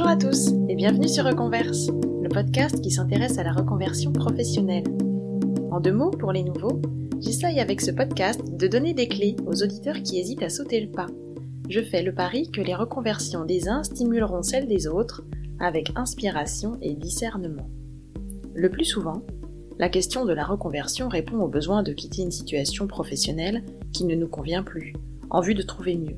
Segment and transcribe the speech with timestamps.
[0.00, 4.84] Bonjour à tous et bienvenue sur Reconverse, le podcast qui s'intéresse à la reconversion professionnelle.
[5.70, 6.80] En deux mots, pour les nouveaux,
[7.20, 10.90] j'essaye avec ce podcast de donner des clés aux auditeurs qui hésitent à sauter le
[10.90, 11.08] pas.
[11.68, 15.22] Je fais le pari que les reconversions des uns stimuleront celles des autres
[15.58, 17.68] avec inspiration et discernement.
[18.54, 19.22] Le plus souvent,
[19.78, 24.14] la question de la reconversion répond au besoin de quitter une situation professionnelle qui ne
[24.14, 24.94] nous convient plus,
[25.28, 26.16] en vue de trouver mieux.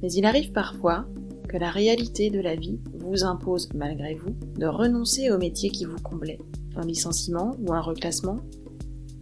[0.00, 1.06] Mais il arrive parfois
[1.50, 5.84] que la réalité de la vie vous impose, malgré vous, de renoncer au métier qui
[5.84, 6.38] vous comblait.
[6.76, 8.38] Un licenciement ou un reclassement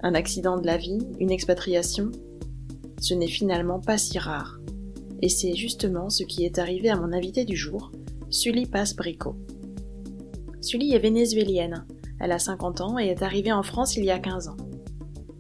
[0.03, 2.11] Un accident de la vie Une expatriation
[3.01, 4.61] Ce n'est finalement pas si rare.
[5.23, 7.93] Et c'est justement ce qui est arrivé à mon invité du jour,
[8.29, 9.35] Sully Pass-Brico.
[10.61, 11.87] Sully est vénézuélienne,
[12.21, 14.57] elle a 50 ans et est arrivée en France il y a 15 ans.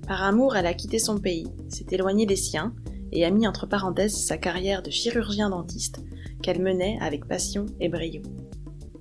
[0.06, 2.74] Par amour, elle a quitté son pays, s'est éloignée des siens
[3.12, 6.00] et a mis entre parenthèses sa carrière de chirurgien dentiste
[6.42, 8.22] qu'elle menait avec passion et brio.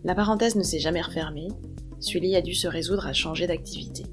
[0.03, 1.50] La parenthèse ne s'est jamais refermée,
[2.00, 4.03] Sully a dû se résoudre à changer d'activité.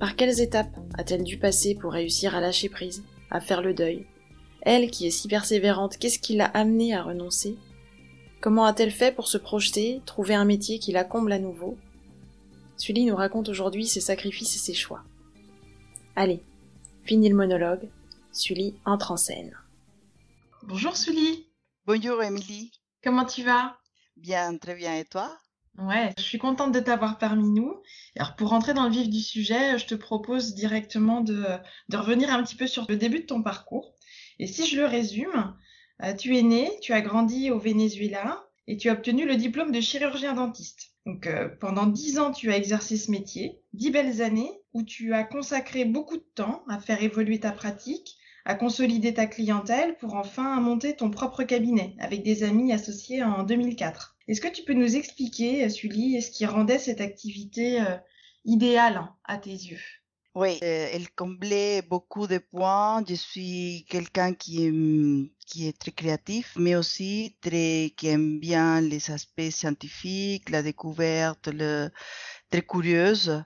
[0.00, 4.06] Par quelles étapes a-t-elle dû passer pour réussir à lâcher prise, à faire le deuil?
[4.62, 7.56] Elle qui est si persévérante, qu'est-ce qui l'a amenée à renoncer?
[8.40, 11.76] Comment a-t-elle fait pour se projeter, trouver un métier qui la comble à nouveau?
[12.76, 15.04] Sully nous raconte aujourd'hui ses sacrifices et ses choix.
[16.16, 16.42] Allez,
[17.04, 17.88] fini le monologue,
[18.32, 19.56] Sully entre en scène.
[20.64, 21.46] Bonjour Sully.
[21.86, 22.72] Bonjour Émilie.
[23.02, 23.76] Comment tu vas?
[24.16, 24.96] Bien, très bien.
[24.96, 25.36] Et toi?
[25.76, 27.74] Ouais, je suis contente de t'avoir parmi nous.
[28.16, 31.44] Alors pour rentrer dans le vif du sujet, je te propose directement de,
[31.90, 33.94] de revenir un petit peu sur le début de ton parcours.
[34.38, 35.54] Et si je le résume,
[36.02, 39.70] euh, tu es né, tu as grandi au Venezuela et tu as obtenu le diplôme
[39.70, 40.94] de chirurgien dentiste.
[41.04, 45.12] Donc euh, pendant dix ans, tu as exercé ce métier, dix belles années où tu
[45.12, 50.14] as consacré beaucoup de temps à faire évoluer ta pratique, à consolider ta clientèle pour
[50.14, 54.16] enfin monter ton propre cabinet avec des amis associés en 2004.
[54.28, 57.96] Est-ce que tu peux nous expliquer, Sully, ce qui rendait cette activité euh,
[58.44, 59.80] idéale à tes yeux?
[60.34, 63.04] Oui, euh, elle comblait beaucoup de points.
[63.08, 64.72] Je suis quelqu'un qui est,
[65.46, 71.50] qui est très créatif, mais aussi très, qui aime bien les aspects scientifiques, la découverte,
[72.50, 73.44] très curieuse.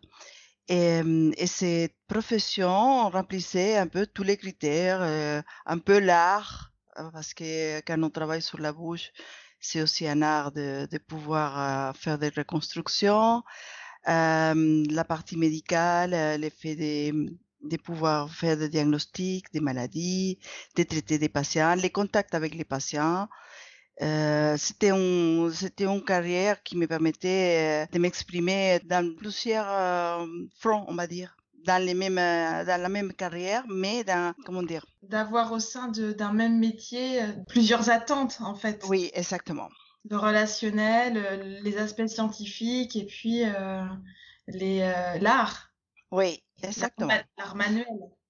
[0.68, 1.00] Et,
[1.36, 5.02] et, cette profession remplissait un peu tous les critères,
[5.66, 6.72] un peu l'art,
[7.12, 9.10] parce que quand on travaille sur la bouche,
[9.60, 13.42] c'est aussi un art de, pouvoir faire des reconstructions.
[14.06, 20.38] La partie médicale, le fait de, de pouvoir faire des diagnostics des maladies,
[20.76, 23.28] de traiter des patients, les contacts avec les patients.
[24.00, 30.26] Euh, c'était un, c'était une carrière qui me permettait de m'exprimer dans plusieurs euh,
[30.58, 34.86] fronts, on va dire, dans les mêmes, dans la même carrière, mais dans, comment dire,
[35.02, 38.84] D'avoir au sein de- d'un même métier euh, plusieurs attentes, en fait.
[38.88, 39.68] oui, exactement.
[40.08, 43.84] Le relationnel, euh, les aspects scientifiques et puis euh,
[44.46, 45.72] les, euh, l'art.
[46.12, 47.12] Oui, exactement.
[47.36, 47.86] L'art manuel.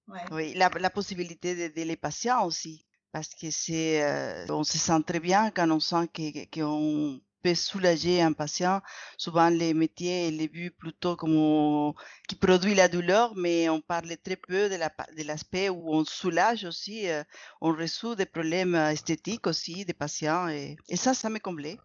[0.09, 0.21] Ouais.
[0.33, 2.87] Oui, la, la possibilité d'aider les patients aussi,
[3.19, 7.55] parce que c'est, euh, on se sent très bien quand on sent que- qu'on peut
[7.55, 8.81] soulager un patient.
[9.17, 11.93] Souvent, les métiers, il est vu plutôt comme
[12.29, 15.93] qui produit la douleur, mais on parle très peu de la, pa- de l'aspect où
[15.95, 17.23] on soulage aussi, euh,
[17.61, 21.79] on résout des problèmes euh, esthétiques aussi des patients, et, et ça, ça me comblait.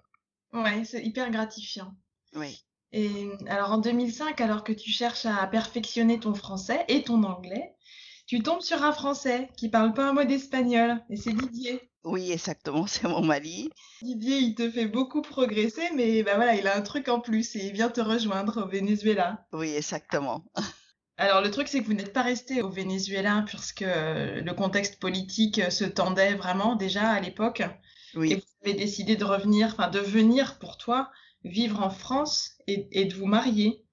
[0.53, 1.95] Ouais, c'est hyper gratifiant.
[2.35, 2.63] Oui.
[2.91, 7.75] Et alors en 2005, alors que tu cherches à perfectionner ton français et ton anglais,
[8.25, 11.89] tu tombes sur un Français qui parle pas un mot d'espagnol, et c'est Didier.
[12.03, 13.69] Oui, exactement, c'est mon mari.
[14.01, 17.55] Didier, il te fait beaucoup progresser, mais bah voilà, il a un truc en plus
[17.55, 19.47] et il vient te rejoindre au Venezuela.
[19.53, 20.43] Oui, exactement.
[21.17, 24.99] Alors le truc, c'est que vous n'êtes pas resté au Venezuela puisque euh, le contexte
[24.99, 28.35] politique euh, se tendait vraiment déjà à l'époque et Oui.
[28.35, 31.11] vous avez décidé de revenir, enfin de venir pour toi
[31.43, 33.85] vivre en France et, et de vous marier.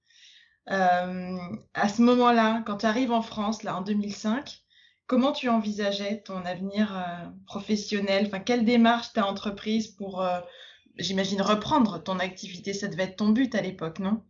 [0.69, 1.37] Euh,
[1.73, 4.61] à ce moment-là, quand tu arrives en France, là en 2005,
[5.07, 8.29] comment tu envisageais ton avenir euh, professionnel?
[8.45, 10.39] Quelle démarche t'as entreprise pour, euh,
[10.97, 12.73] j'imagine, reprendre ton activité?
[12.73, 14.23] Ça devait être ton but à l'époque, non?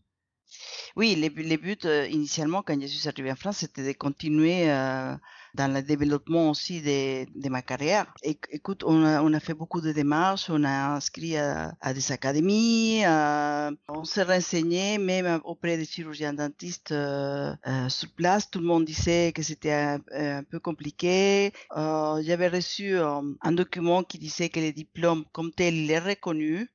[0.97, 4.69] Oui, les, les buts euh, initialement quand je suis arrivée en France, c'était de continuer
[4.69, 5.15] euh,
[5.53, 8.13] dans le développement aussi de, ma carrière.
[8.23, 9.03] Écoute, on
[9.33, 14.97] a, fait beaucoup de démarches, on a inscrit à, des académies, euh, on s'est renseigné
[14.97, 16.93] même auprès des chirurgiens dentistes
[17.89, 18.49] sur place.
[18.49, 21.53] Tout le monde disait que c'était un, peu compliqué.
[21.73, 26.69] J'avais reçu un document qui disait que le diplôme comme tel, il est reconnu.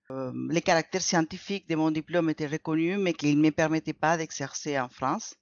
[0.51, 4.79] Les caractères scientifiques de mon diplôme étaient reconnus, mais qu'il ne me permettait pas d'exercer
[4.79, 5.35] en France.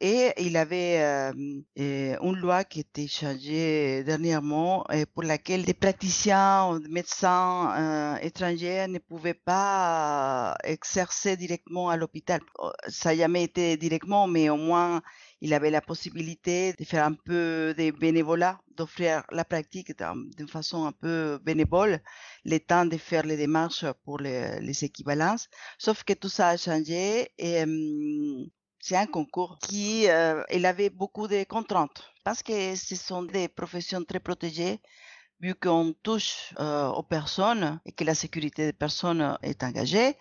[0.00, 1.32] Et il avait euh,
[1.78, 8.86] euh, une loi qui était changée dernièrement euh, pour laquelle des praticiens, des médecins étrangers
[8.88, 12.40] ne pouvaient pas exercer directement à l'hôpital.
[12.88, 15.00] Ça n'a jamais été directement, mais au moins
[15.44, 19.92] il avait la possibilité de faire un peu de bénévolat, d'offrir la pratique
[20.38, 22.00] d'une façon un peu bénévole,
[22.46, 25.50] le temps de faire les démarches pour les, équivalences.
[25.76, 27.62] Sauf que tout ça a changé et
[28.80, 33.48] c'est un concours qui euh, il avait beaucoup de contraintes parce que ce sont des
[33.48, 34.80] professions très protégées
[35.40, 40.16] vu qu'on touche euh, aux personnes et que la sécurité des personnes est engagée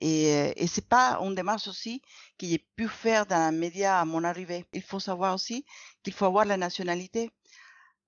[0.00, 2.02] et, euh, et c'est pas une démarche aussi
[2.38, 4.66] que j'ai pu faire dans les médias à mon arrivée.
[4.72, 5.64] Il faut savoir aussi
[6.02, 7.30] qu'il faut avoir la nationalité.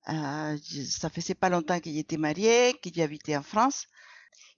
[0.08, 0.56] Euh,
[0.86, 3.86] ça faisait pas longtemps que j'étais mariée, que j'habitais en France.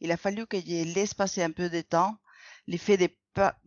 [0.00, 2.16] Il a fallu que je laisse passer un peu de temps,
[2.66, 3.08] le fait de,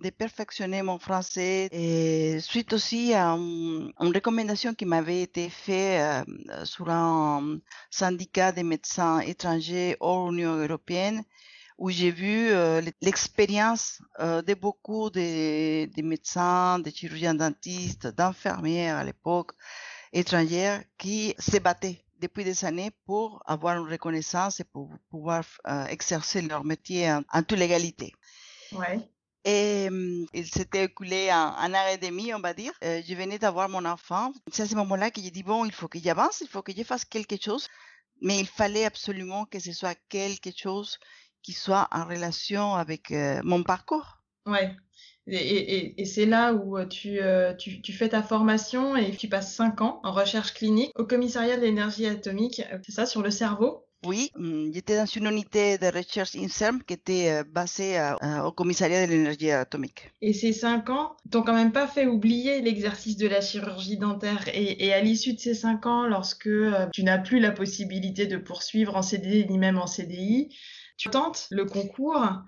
[0.02, 6.66] de perfectionner mon français et suite aussi à une, recommandation qui m'avait été faite euh,
[6.66, 7.60] sur un
[7.90, 11.24] syndicat des médecins étrangers hors Union européenne
[11.78, 19.04] où j'ai vu euh, l'expérience euh, de beaucoup de, médecins, de chirurgiens dentistes, d'infirmières à
[19.04, 19.52] l'époque
[20.12, 25.86] étrangères qui se battaient depuis des années pour avoir une reconnaissance et pour pouvoir euh,
[25.88, 28.14] exercer leur métier en, toute légalité.
[28.72, 29.00] Ouais.
[29.46, 29.90] Et
[30.34, 32.72] il s'était écoulé un, un, an et demi, on va dire.
[32.82, 34.32] je venais d'avoir mon enfant.
[34.50, 36.72] C'est à ce moment-là que j'ai dit, bon, il faut que j'avance, il faut que
[36.74, 37.68] je fasse quelque chose.
[38.22, 40.98] Mais il fallait absolument que ce soit quelque chose
[41.44, 44.24] qui soit en relation avec euh, mon parcours.
[44.48, 44.76] Ouais.
[45.28, 49.16] Et, et, et c'est là où euh, tu, euh, tu, tu, fais ta formation et
[49.16, 53.22] tu passes cinq ans en recherche clinique au commissariat de l'énergie atomique, c'est ça, sur
[53.22, 53.86] le cerveau?
[54.06, 57.98] Oui, mm, j'étais dans une unité de recherche INSERM qui était basée
[58.44, 60.12] au commissariat de l'énergie atomique.
[60.22, 64.50] Et ces cinq ans t'ont quand même pas fait oublier l'exercice de la chirurgie dentaire.
[64.54, 66.50] Et, et à l'issue de ces cinq ans, lorsque
[66.92, 70.54] tu n'as plus la possibilité de poursuivre en CDD ni même en CDI,
[70.98, 72.44] tu tentes le concours?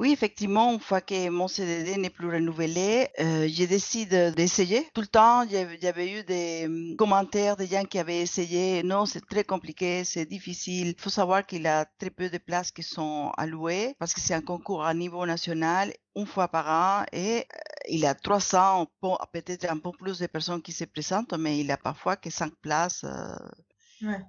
[0.00, 4.88] Oui, effectivement, une fois que mon CDD n'est plus renouvelé, euh, j'ai décidé d'essayer.
[4.94, 8.82] Tout le temps, il y avait eu des hum, commentaires de gens qui avaient essayé.
[8.82, 10.94] Non, c'est très compliqué, c'est difficile.
[10.96, 14.20] Il faut savoir qu'il y a très peu de places qui sont allouées parce que
[14.20, 17.42] c'est un concours à niveau national une fois par an et euh,
[17.88, 18.86] il y a 300,
[19.32, 22.30] peut-être un peu plus de personnes qui se présentent, mais il y a parfois que
[22.30, 23.04] 5 places.
[23.04, 23.36] Euh.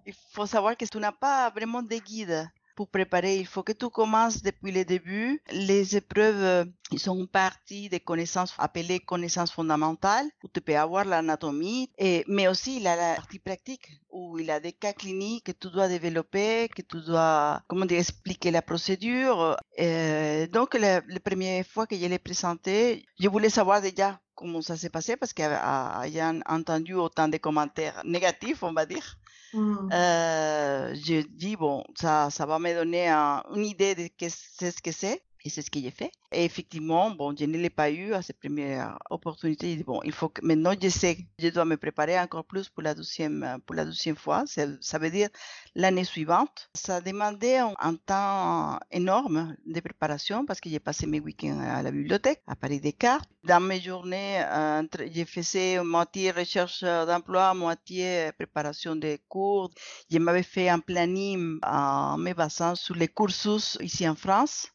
[0.05, 3.71] Il faut savoir que tu n'as pas vraiment de guide pour préparer, il faut que
[3.71, 5.41] tu commences depuis le début.
[5.51, 10.75] Les épreuves, euh, ils sont une partie des connaissances appelées connaissances fondamentales, où tu peux
[10.75, 11.89] avoir l'anatomie,
[12.27, 16.69] mais aussi la partie pratique, où il a des cas cliniques que tu dois développer,
[16.75, 19.57] que tu dois, comment dire, expliquer la procédure.
[19.79, 24.61] Euh, donc, la, la, première fois que je l'ai présenté, je voulais savoir déjà comment
[24.61, 29.17] ça s'est passé parce qu'il y a entendu autant de commentaires négatifs, on va dire.
[29.53, 29.89] Mm.
[29.91, 35.23] Euh, je dis, bon, ça, ça va me donner une idée de ce que c'est.
[35.43, 36.11] Et c'est ce que j'ai fait.
[36.31, 39.75] Et effectivement, bon, je ne l'ai pas eu à cette première opportunité.
[39.83, 42.93] Bon, il faut que maintenant je sais je dois me préparer encore plus pour la
[42.93, 44.43] deuxième, pour la deuxième fois.
[44.45, 45.29] Ça veut dire
[45.75, 46.69] l'année suivante.
[46.75, 51.81] Ça demandait un, un, temps énorme de préparation parce que j'ai passé mes week-ends à
[51.81, 53.29] la bibliothèque, à Paris Descartes.
[53.43, 54.83] Dans mes journées, euh,
[55.13, 59.71] je faisais moitié recherche d'emploi, moitié préparation des cours.
[60.11, 64.67] Je m'avais fait un planning en me basant sur les cursus ici en France.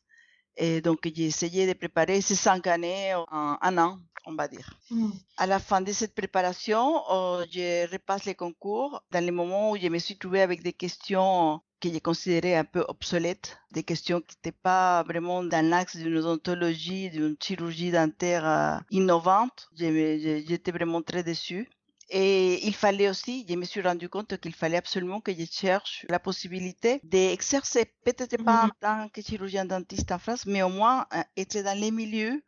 [0.57, 4.71] Et donc, j'ai essayé de préparer ces cinq années en un an, on va dire.
[4.91, 5.11] Mm.
[5.37, 9.77] À la fin de cette préparation, euh, je repasse les concours dans le moment où
[9.77, 14.21] je me suis trouvée avec des questions que j'ai considérées un peu obsolètes, des questions
[14.21, 19.69] qui n'étaient pas vraiment dans l'axe d'une odontologie, d'une chirurgie dentaire euh, innovante.
[19.77, 21.69] J'étais vraiment très déçue.
[22.09, 26.07] Et il fallait aussi, je me suis rendu compte qu'il fallait absolument que je cherche
[26.09, 31.07] la possibilité d'exercer, peut-être pas en tant que chirurgien dentiste en France, mais au moins
[31.15, 32.43] euh, être dans les milieux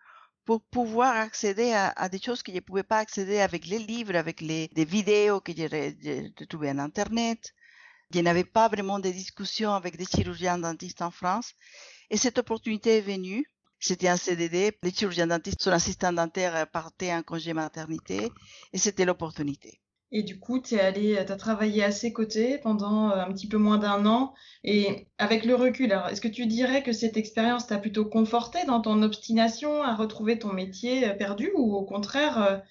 [0.45, 4.15] pour pouvoir accéder à, des choses que je ne pouvais pas accéder avec les livres,
[4.17, 7.53] avec les des vidéos que j'ai trouvées en Internet.
[8.15, 11.53] Je n'avais pas vraiment de discussions avec des chirurgiens dentistes en France.
[12.09, 13.45] Et cette opportunité est venue.
[13.81, 14.73] C'était un CDD.
[14.83, 18.29] Les chirurgiens dentistes, son assistant dentaire euh, partait en congé maternité
[18.73, 19.81] et c'était l'opportunité.
[20.11, 23.33] Et du coup, tu es allé, tu as travaillé à ses côtés pendant euh, un
[23.33, 24.35] petit peu moins d'un an.
[24.65, 28.81] Et avec le recul, est-ce que tu dirais que cette expérience t'a plutôt conforté dans
[28.81, 32.63] ton obstination à retrouver ton métier euh, perdu ou au contraire,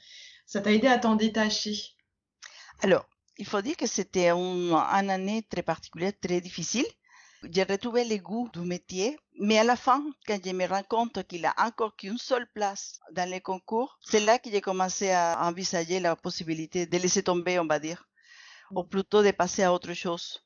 [0.45, 1.75] ça t'a aidé à t'en détacher?
[2.81, 4.73] Alors, il faut dire que c'était une
[5.09, 6.85] année très particulière, très difficile
[7.43, 9.17] j'ai retrouvé le goût du métier.
[9.39, 12.99] Mais à la fin, quand je me rends compte qu'il a encore qu'une seule place
[13.11, 17.59] dans les concours, c'est là que j'ai commencé à envisager la possibilité de laisser tomber,
[17.59, 18.07] on va dire,
[18.71, 20.43] ou plutôt de passer à autre chose.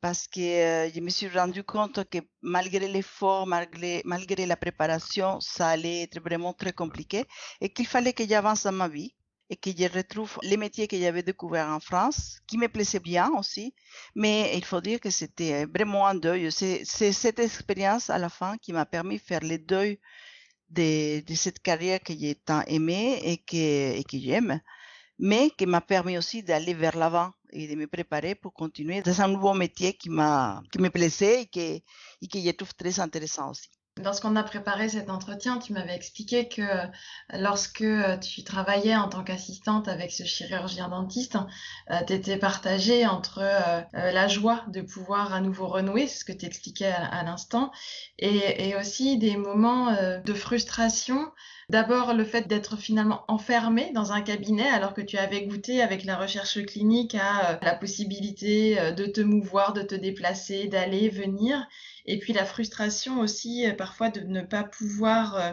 [0.00, 5.40] Parce que euh, je me suis rendu compte que malgré l'effort, malgré, malgré la préparation,
[5.40, 7.24] ça allait être vraiment très compliqué
[7.60, 9.14] et qu'il fallait que j'avance dans ma vie
[9.50, 13.30] et que je retrouve les métiers que j'avais découverts en France, qui me plaisaient bien
[13.38, 13.74] aussi.
[14.14, 16.50] Mais il faut dire que c'était vraiment un deuil.
[16.50, 20.00] C'est cette expérience à la fin qui m'a permis de faire le deuil
[20.70, 24.60] de, cette carrière que j'ai tant aimée et que, et que j'aime,
[25.18, 29.20] mais qui m'a permis aussi d'aller vers l'avant et de me préparer pour continuer dans
[29.20, 33.50] un nouveau métier qui qui me plaisait et que, et que je trouve très intéressant
[33.50, 33.68] aussi.
[34.02, 36.62] Lorsqu'on a préparé cet entretien, tu m'avais expliqué que
[37.32, 41.38] lorsque euh, tu travaillais en tant qu'assistante avec ce chirurgien dentiste,
[41.92, 46.32] euh, tu étais partagée entre euh, la joie de pouvoir à nouveau renouer, ce que
[46.32, 47.70] tu expliquais à, l'instant,
[48.18, 51.30] et, aussi des moments de frustration.
[51.70, 56.04] D'abord, le fait d'être finalement enfermé dans un cabinet alors que tu avais goûté avec
[56.04, 61.66] la recherche clinique à la possibilité de te mouvoir, de te déplacer, d'aller, venir
[62.06, 65.52] et puis la frustration aussi euh, parfois de ne pas pouvoir euh,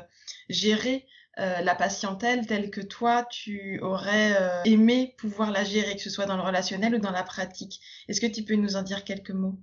[0.50, 1.08] gérer
[1.40, 6.26] euh, la patientèle telle que toi, tu aurais aimé pouvoir la gérer, que ce soit
[6.26, 7.80] dans le relationnel ou dans la pratique.
[8.10, 9.58] Est-ce que tu peux nous en dire quelques mots?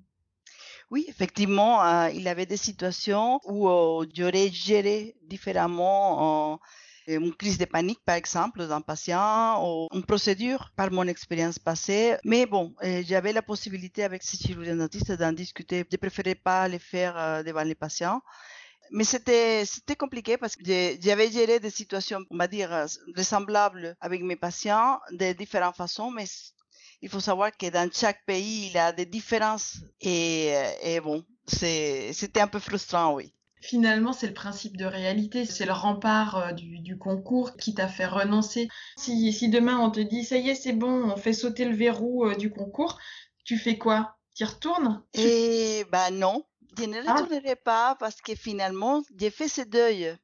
[0.91, 3.69] Oui, effectivement, il y avait des situations où
[4.15, 6.61] j'aurais géré différemment
[7.09, 12.17] une crise de panique, par exemple, d'un patient ou une procédure par mon expérience passée.
[12.25, 15.85] Mais bon, euh, j'avais la possibilité avec ces chirurgiens dentistes d'en discuter.
[15.91, 18.21] Je préférais pas les faire euh, devant les patients.
[18.91, 20.63] Mais c'était, c'était compliqué parce que
[21.01, 26.25] j'avais géré des situations, on va dire, ressemblables avec mes patients de différentes façons, mais
[27.01, 29.77] il faut savoir que dans chaque pays, il y a des différences.
[30.01, 33.33] Et, euh, et bon, c'était un peu frustrant, oui.
[33.61, 38.07] Finalement, c'est le principe de réalité, c'est le rempart euh, du, concours qui t'a fait
[38.07, 38.69] renoncer.
[38.97, 41.75] Si, si, demain on te dit ça y est, c'est bon, on fait sauter le
[41.75, 42.99] verrou euh, du concours,
[43.45, 44.17] tu fais quoi?
[44.37, 45.03] Tu retournes?
[45.15, 46.45] Eh ben non,
[46.79, 47.15] je ne ah.
[47.15, 50.17] retournerai pas parce que finalement, j'ai fait ce deuil.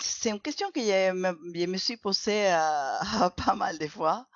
[0.00, 2.50] C'est une question que je me, suis posée
[3.36, 4.26] pas mal de fois.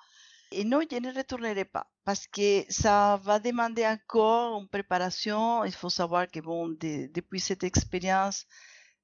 [0.51, 5.65] Et non, je ne retournerai pas parce que ça va demander encore une préparation.
[5.65, 8.45] Il faut savoir que bon, depuis cette expérience,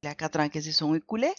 [0.02, 1.34] il y a quatre ans qui se sont écoulés.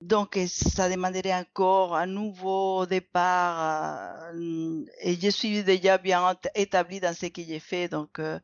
[0.00, 4.32] Donc, ça demanderait encore un nouveau départ.
[4.34, 7.88] Euh, et je suis déjà bien établi dans ce que j'ai fait.
[7.88, 8.40] Donc, euh,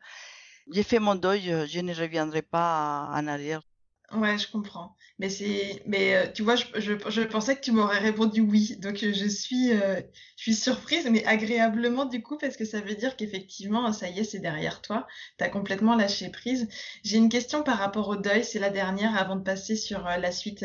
[0.71, 1.67] j'ai fait mon deuil.
[1.67, 3.68] Je ne reviendrai pas en arrière.
[4.11, 4.97] Ouais, je comprends.
[5.19, 8.77] Mais c'est, mais euh, tu vois, je, je, je, pensais que tu m'aurais répondu oui.
[8.79, 10.01] Donc euh, je suis, euh,
[10.37, 14.21] je suis surprise, mais agréablement du coup, parce que ça veut dire qu'effectivement, ça y
[14.21, 15.07] est, c'est derrière toi.
[15.37, 16.69] Tu as complètement lâché prise.
[17.05, 18.45] J'ai une question par rapport au deuil.
[18.45, 20.65] C'est la dernière avant de passer sur la suite,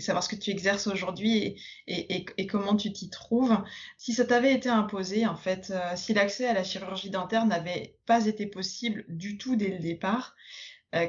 [0.00, 3.56] savoir ce que tu exerces aujourd'hui et, et, et, et, comment tu t'y trouves.
[3.96, 8.26] Si ça t'avait été imposé, en fait, si l'accès à la chirurgie dentaire n'avait pas
[8.26, 10.34] été possible du tout dès le départ,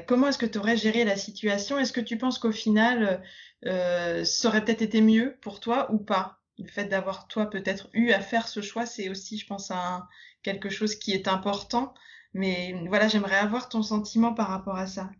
[0.06, 1.78] comment est-ce que tu aurais géré la situation?
[1.78, 3.22] Est-ce que tu penses qu'au final,
[3.66, 6.38] euh, ça aurait peut-être été mieux pour toi ou pas?
[6.58, 10.06] Le fait d'avoir toi peut-être eu à faire ce choix, c'est aussi, je pense, un,
[10.42, 11.94] quelque chose qui est important.
[12.32, 15.10] Mais voilà, j'aimerais avoir ton sentiment par rapport à ça.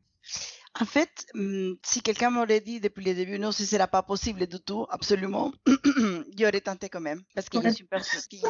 [0.81, 4.03] En fait, hum, si quelqu'un m'aurait dit depuis le début, non, ce ne sera pas
[4.03, 5.53] possible du tout, absolument,
[6.39, 7.23] j'aurais tenté quand même.
[7.35, 8.43] Parce que je suis une personne qui,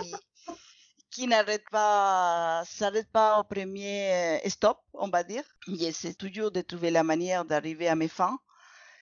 [1.14, 5.44] qui n'arrête pas, s'arrête pas au premier euh, stop, on va dire.
[5.68, 8.36] J'essaie toujours de trouver la manière d'arriver à mes fins.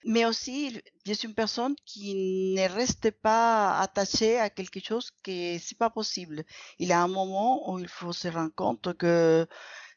[0.05, 5.57] Mais aussi, je suis une personne qui ne reste pas attachée à quelque chose que
[5.57, 6.43] c'est pas possible.
[6.77, 9.47] Il y a un moment où il faut se rendre compte que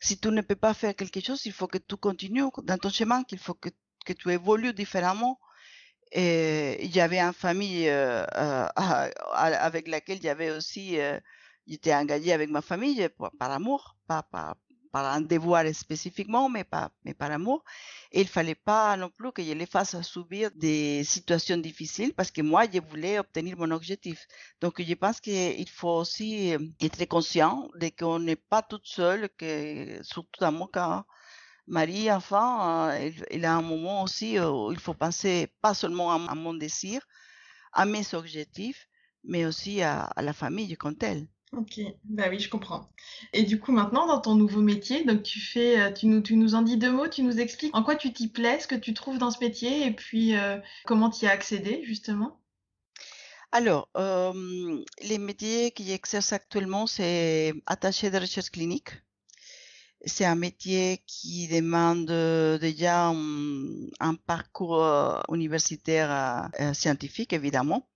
[0.00, 2.88] si tu ne peux pas faire quelque chose, il faut que tu continues dans ton
[2.88, 3.68] chemin, qu'il faut que,
[4.06, 5.38] tu évolues différemment.
[6.12, 10.98] Et j'avais une famille euh, euh, avec laquelle j'avais aussi
[11.66, 13.08] j'étais engagée avec ma famille
[13.38, 14.56] par amour, pas par,
[14.94, 17.62] un devoir spécifiquement, mais, pas, mais par amour.
[18.12, 22.30] Et il fallait pas non plus que je les fasse subir des situations difficiles parce
[22.30, 24.26] que moi, je voulais obtenir mon objectif.
[24.62, 29.28] Donc, je pense qu'il faut aussi euh, être conscient de qu'on n'est pas toute seule,
[29.36, 31.04] que surtout dans mon cas,
[31.66, 36.34] Marie, enfant, euh, il, a un moment aussi où il faut penser pas seulement à,
[36.34, 37.06] mon désir,
[37.72, 38.88] à mes objectifs,
[39.24, 41.26] mais aussi à, à la famille comme telle.
[41.52, 42.90] Ok, bah oui, je comprends.
[43.32, 45.26] Et du coup, maintenant, dans ton nouveau métier, donc
[45.56, 48.58] euh, tu nous, en dis deux mots, tu nous expliques en quoi tu t'y plais,
[48.58, 51.82] ce que tu trouves dans ce métier, et puis euh, comment tu y as accédé,
[51.84, 52.40] justement.
[53.52, 58.90] Alors, euh, les métiers que j'exerce actuellement, c'est attaché de recherche clinique.
[60.04, 62.06] c'est un métier qui demande
[62.60, 67.88] déjà un, parcours universitaire scientifique, évidemment.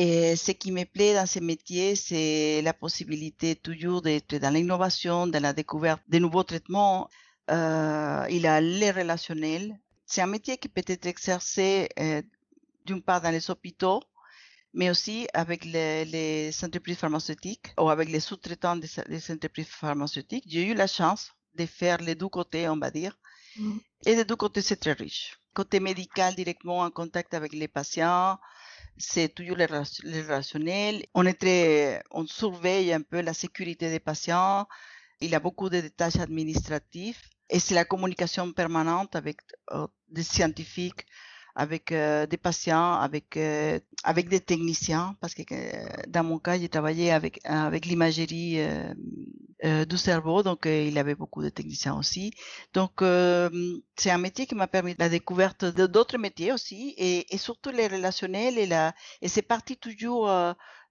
[0.00, 5.26] Et ce qui me plaît dans ce métier, c'est la possibilité toujours d'être dans l'innovation,
[5.26, 7.10] dans la découverte de nouveaux traitements.
[7.50, 9.76] Euh, il a les relationnels.
[10.06, 12.22] C'est un métier qui peut être exercé euh,
[12.86, 14.00] d'une part dans les hôpitaux,
[14.72, 20.44] mais aussi avec les, les entreprises pharmaceutiques ou avec les sous-traitants des, des, entreprises pharmaceutiques.
[20.46, 23.18] J'ai eu la chance de faire les deux côtés, on va dire.
[23.56, 23.78] Mm.
[24.06, 25.40] Et des deux côtés, c'est très riche.
[25.54, 28.38] Côté médical, directement en contact avec les patients,
[28.98, 31.04] c'est toujours le, relationnel.
[31.14, 34.66] On est très, on surveille un peu la sécurité des patients.
[35.20, 39.38] Il y a beaucoup de tâches administratives et c'est la communication permanente avec
[39.72, 41.06] euh, des scientifiques,
[41.58, 46.56] avec euh, des patients, avec euh, avec des techniciens, parce que euh, dans mon cas,
[46.56, 48.60] j'ai travaillé avec avec l'imagerie
[49.90, 52.32] du cerveau, donc il y avait beaucoup de techniciens aussi.
[52.74, 52.92] Donc
[53.96, 58.56] c'est un métier qui m'a permis la découverte d'autres métiers aussi, et, surtout les relationnels
[58.58, 58.68] et
[59.22, 60.30] et c'est parti toujours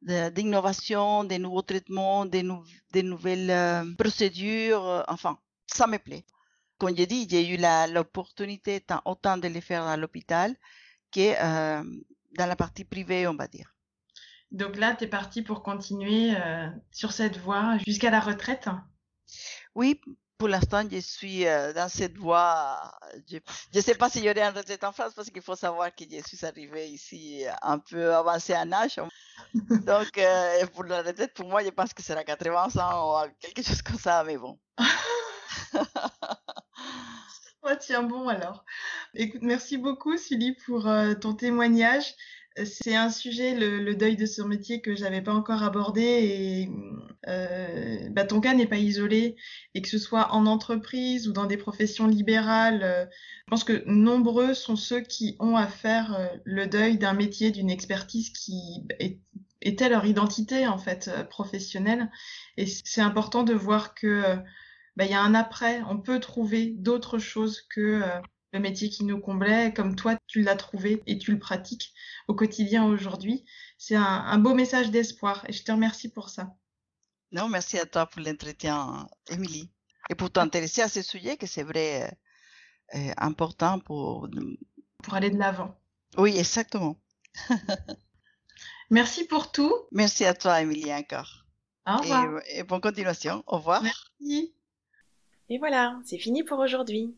[0.02, 2.44] d'innovation, des nouveaux traitements, des,
[2.92, 6.26] des nouvelles procédures, enfin, ça me plaît
[6.78, 7.58] comme j'ai dit, j'ai eu
[7.92, 10.56] l'opportunité autant de les faire à l'hôpital
[11.12, 11.84] que euh,
[12.38, 13.74] dans la partie privée, on va dire.
[14.52, 18.70] Donc là, tu es parti pour continuer euh, sur cette voie jusqu'à la retraite?
[19.76, 20.00] Oui,
[20.38, 22.92] pour l'instant, je suis euh, dans cette voie.
[23.30, 23.40] Je
[23.76, 26.22] ne sais pas si j'aurai une retraite en France parce qu'il faut savoir que je
[26.26, 29.02] suis arrivée ici un peu avancée en âge.
[29.54, 30.20] Donc,
[30.74, 33.82] pour la retraite, pour moi, je pense que c'est à 80 ans ou quelque chose
[33.82, 34.58] comme ça, mais bon.
[37.76, 38.66] tiens bon alors.
[39.16, 42.14] Écoute, merci beaucoup Sully pour euh, ton témoignage.
[42.66, 46.70] C'est un sujet, le, deuil de son métier, que j'avais pas encore abordé et
[47.28, 49.36] euh, bah, ton cas n'est pas isolé
[49.76, 53.84] et que ce soit en entreprise ou dans des professions libérales, euh, je pense que
[53.86, 58.82] nombreux sont ceux qui ont à faire le deuil d'un métier, d'une expertise qui
[59.62, 62.10] était leur identité en fait professionnelle.
[62.58, 64.40] Et c'est important de voir que
[64.98, 65.82] bah, il y a un après.
[65.84, 68.20] On peut trouver d'autres choses que euh,
[68.52, 71.94] le métier qui nous comblait, comme toi, tu l'as trouvé et tu le pratiques
[72.28, 73.46] au quotidien aujourd'hui.
[73.78, 76.56] C'est un, beau message d'espoir et je te remercie pour ça.
[77.32, 79.70] Non, merci à toi pour l'entretien, Émilie,
[80.10, 84.28] et pour t'intéresser à ce sujet que c'est vrai euh, euh, important pour...
[85.04, 85.78] Pour aller de l'avant.
[86.18, 87.00] Oui, exactement.
[88.90, 89.76] merci pour tout.
[89.92, 91.46] Merci à toi, Émilie, encore.
[91.86, 92.42] Au revoir.
[92.48, 93.44] Et, et bonne continuation.
[93.46, 93.84] Au revoir.
[93.84, 94.57] Merci.
[95.50, 97.14] Et voilà, c'est fini pour aujourd'hui.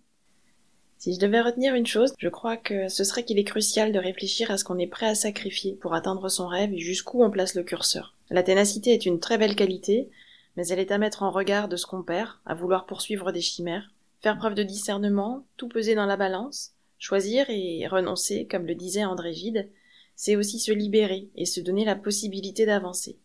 [1.00, 3.98] Si je devais retenir une chose, je crois que ce serait qu'il est crucial de
[4.00, 7.32] réfléchir à ce qu'on est prêt à sacrifier pour atteindre son rêve et jusqu'où on
[7.32, 8.15] place le curseur.
[8.30, 10.10] La ténacité est une très belle qualité,
[10.58, 13.42] mais elle est à mettre en regard de ce qu'on perd, à vouloir poursuivre des
[13.42, 13.89] chimères,
[14.22, 19.06] faire preuve de discernement, tout peser dans la balance, choisir et renoncer, comme le disait
[19.06, 19.70] André Gide,
[20.15, 23.18] c'est aussi se libérer et se donner la possibilité d'avancer.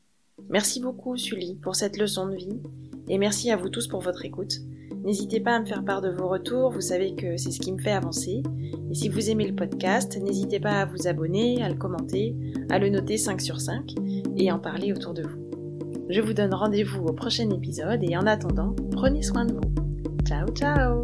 [0.48, 2.60] Merci beaucoup, Sully, pour cette leçon de vie,
[3.08, 4.60] et merci à vous tous pour votre écoute.
[5.04, 7.72] N'hésitez pas à me faire part de vos retours, vous savez que c'est ce qui
[7.72, 8.42] me fait avancer.
[8.90, 12.34] Et si vous aimez le podcast, n'hésitez pas à vous abonner, à le commenter,
[12.70, 13.94] à le noter 5 sur 5
[14.36, 15.44] et en parler autour de vous.
[16.08, 19.74] Je vous donne rendez-vous au prochain épisode et en attendant, prenez soin de vous.
[20.26, 21.02] Ciao ciao